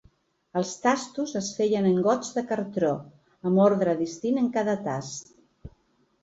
[0.59, 2.89] Els tastos es feien en gots de cartó,
[3.51, 5.31] amb ordre distint en cada tast.